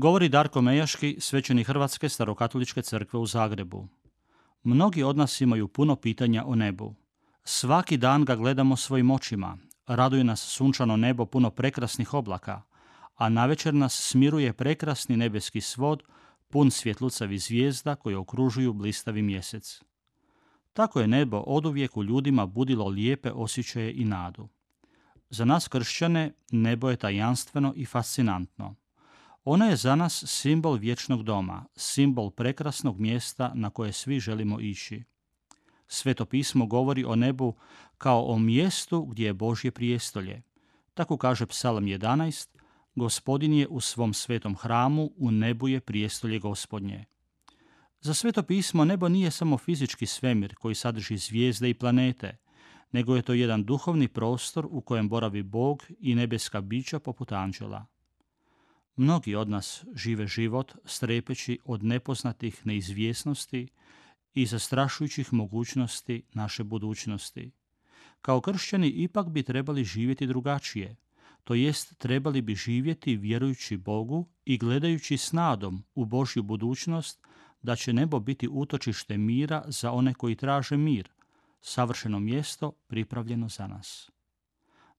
[0.00, 3.88] Govori Darko Mejaški, svećeni Hrvatske starokatoličke crkve u Zagrebu.
[4.62, 6.94] Mnogi od nas imaju puno pitanja o nebu.
[7.44, 9.58] Svaki dan ga gledamo svojim očima.
[9.86, 12.62] Raduje nas sunčano nebo puno prekrasnih oblaka,
[13.16, 16.02] a navečer nas smiruje prekrasni nebeski svod
[16.48, 19.82] pun svjetlucavi zvijezda koje okružuju blistavi mjesec.
[20.72, 24.48] Tako je nebo oduvijek u ljudima budilo lijepe osjećaje i nadu.
[25.30, 28.76] Za nas kršćane nebo je tajanstveno i fascinantno.
[29.44, 35.04] Ona je za nas simbol vječnog doma, simbol prekrasnog mjesta na koje svi želimo ići.
[35.86, 37.54] Sveto pismo govori o nebu
[37.98, 40.42] kao o mjestu gdje je Božje prijestolje.
[40.94, 42.48] Tako kaže Psalam 11,
[42.94, 47.04] Gospodin je u svom svetom hramu, u nebu je prijestolje gospodnje.
[48.00, 52.36] Za sveto pismo nebo nije samo fizički svemir koji sadrži zvijezde i planete,
[52.92, 57.86] nego je to jedan duhovni prostor u kojem boravi Bog i nebeska bića poput anđela.
[59.00, 63.68] Mnogi od nas žive život strepeći od nepoznatih neizvjesnosti
[64.34, 67.50] i zastrašujućih mogućnosti naše budućnosti.
[68.22, 70.96] Kao kršćani ipak bi trebali živjeti drugačije,
[71.44, 77.26] to jest trebali bi živjeti vjerujući Bogu i gledajući s nadom u Božju budućnost
[77.62, 81.08] da će nebo biti utočište mira za one koji traže mir,
[81.60, 84.10] savršeno mjesto pripravljeno za nas.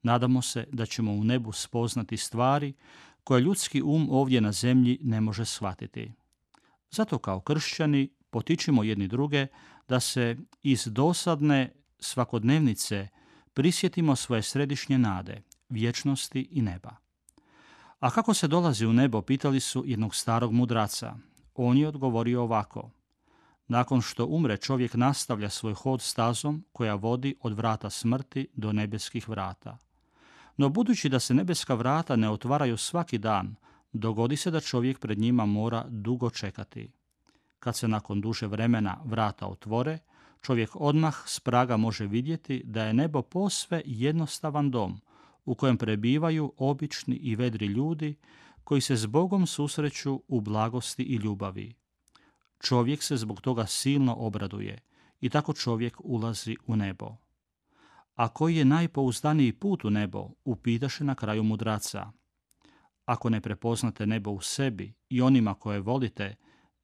[0.04, 2.74] Nadamo se da ćemo u nebu spoznati stvari
[3.24, 6.12] koje ljudski um ovdje na zemlji ne može shvatiti.
[6.92, 9.48] Zato kao kršćani potičimo jedni druge
[9.88, 13.08] da se iz dosadne svakodnevnice
[13.54, 16.96] prisjetimo svoje središnje nade, vječnosti i neba.
[18.00, 21.16] A kako se dolazi u nebo, pitali su jednog starog mudraca.
[21.56, 22.90] On je odgovorio ovako.
[23.68, 29.30] Nakon što umre, čovjek nastavlja svoj hod stazom koja vodi od vrata smrti do nebeskih
[29.30, 29.78] vrata.
[30.58, 33.56] No budući da se nebeska vrata ne otvaraju svaki dan,
[33.94, 36.92] dogodi se da čovjek pred njima mora dugo čekati.
[37.60, 40.00] Kad se nakon duže vremena vrata otvore,
[40.42, 45.02] čovjek odmah s praga može vidjeti da je nebo posve jednostavan dom
[45.46, 48.16] u kojem prebivaju obični i vedri ljudi
[48.64, 51.74] koji se s Bogom susreću u blagosti i ljubavi.
[52.60, 54.80] Čovjek se zbog toga silno obraduje
[55.22, 57.16] i tako čovjek ulazi u nebo.
[58.22, 62.12] A koji je najpouzdaniji put u nebo, upitaše na kraju mudraca.
[63.06, 66.36] Ako ne prepoznate nebo u sebi i onima koje volite,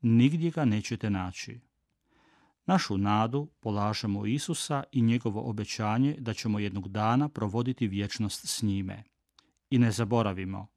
[0.01, 1.59] nigdje ga nećete naći.
[2.65, 9.03] Našu nadu polažemo Isusa i njegovo obećanje da ćemo jednog dana provoditi vječnost s njime.
[9.69, 10.67] I ne zaboravimo,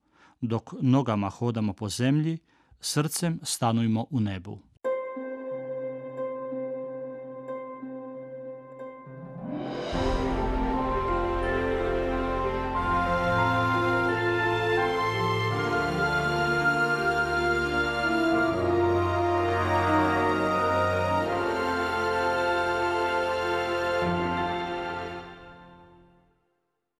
[0.40, 2.38] dok nogama hodamo po zemlji,
[2.80, 4.69] srcem stanujmo u nebu.